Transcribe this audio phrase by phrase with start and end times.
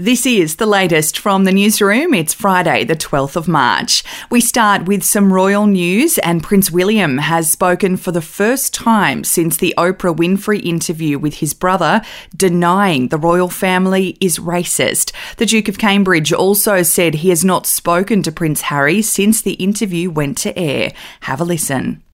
[0.00, 2.14] This is the latest from the newsroom.
[2.14, 4.04] It's Friday, the 12th of March.
[4.30, 9.24] We start with some royal news, and Prince William has spoken for the first time
[9.24, 12.00] since the Oprah Winfrey interview with his brother,
[12.36, 15.10] denying the royal family is racist.
[15.36, 19.54] The Duke of Cambridge also said he has not spoken to Prince Harry since the
[19.54, 20.92] interview went to air.
[21.22, 22.04] Have a listen.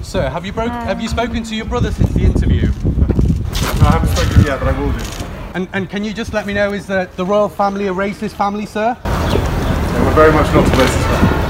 [0.00, 2.68] Sir, have you, broke, have you spoken to your brother since the interview?
[2.68, 5.31] No, I haven't spoken yet, but I will do.
[5.54, 8.32] And, and can you just let me know, is the, the royal family a racist
[8.32, 8.96] family, sir?
[9.04, 11.41] Yeah, we're very much not a racist family.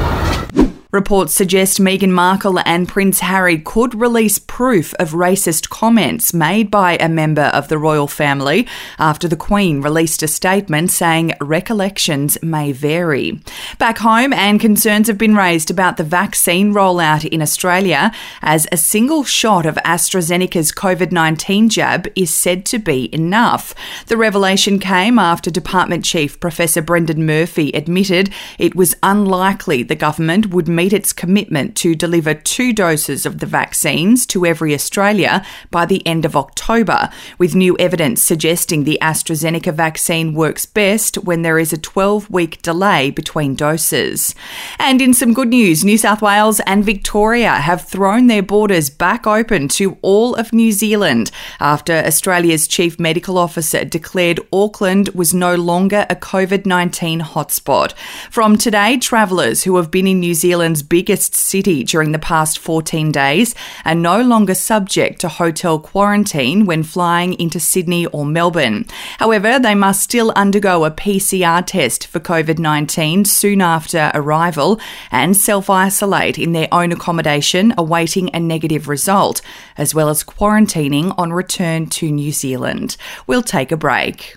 [0.92, 6.98] Reports suggest Meghan Markle and Prince Harry could release proof of racist comments made by
[7.00, 8.66] a member of the royal family
[8.98, 13.40] after the Queen released a statement saying recollections may vary.
[13.78, 18.76] Back home, and concerns have been raised about the vaccine rollout in Australia as a
[18.76, 23.74] single shot of AstraZeneca's COVID 19 jab is said to be enough.
[24.08, 28.28] The revelation came after Department Chief Professor Brendan Murphy admitted
[28.58, 33.38] it was unlikely the government would meet meet its commitment to deliver two doses of
[33.38, 38.98] the vaccines to every Australia by the end of October, with new evidence suggesting the
[39.00, 44.34] AstraZeneca vaccine works best when there is a 12 week delay between doses.
[44.80, 49.24] And in some good news, New South Wales and Victoria have thrown their borders back
[49.24, 55.54] open to all of New Zealand after Australia's chief medical officer declared Auckland was no
[55.54, 57.92] longer a COVID 19 hotspot.
[58.32, 63.12] From today, travellers who have been in New Zealand Biggest city during the past 14
[63.12, 68.86] days are no longer subject to hotel quarantine when flying into Sydney or Melbourne.
[69.18, 75.36] However, they must still undergo a PCR test for COVID 19 soon after arrival and
[75.36, 79.42] self isolate in their own accommodation awaiting a negative result,
[79.76, 82.96] as well as quarantining on return to New Zealand.
[83.26, 84.36] We'll take a break.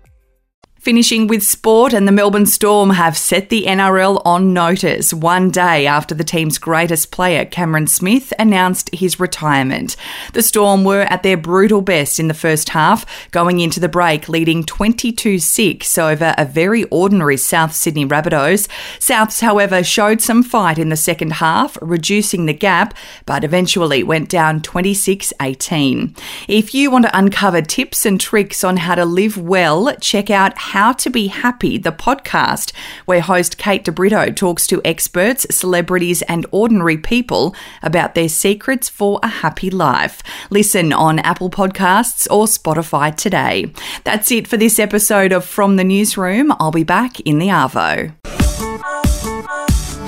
[0.81, 5.85] Finishing with sport, and the Melbourne Storm have set the NRL on notice one day
[5.85, 9.95] after the team's greatest player, Cameron Smith, announced his retirement.
[10.33, 14.27] The Storm were at their brutal best in the first half, going into the break
[14.27, 18.67] leading 22 6 over a very ordinary South Sydney Rabbitohs.
[18.97, 22.95] Souths, however, showed some fight in the second half, reducing the gap,
[23.27, 26.15] but eventually went down 26 18.
[26.47, 30.57] If you want to uncover tips and tricks on how to live well, check out
[30.71, 32.71] how to Be Happy, the podcast,
[33.03, 38.87] where host Kate de Brito talks to experts, celebrities, and ordinary people about their secrets
[38.87, 40.23] for a happy life.
[40.49, 43.73] Listen on Apple Podcasts or Spotify today.
[44.05, 46.53] That's it for this episode of From the Newsroom.
[46.57, 48.13] I'll be back in the Arvo.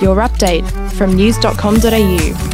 [0.00, 2.53] Your update from news.com.au.